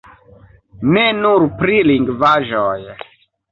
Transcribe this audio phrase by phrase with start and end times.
[0.95, 2.75] Ne nur pri lingvaĵoj.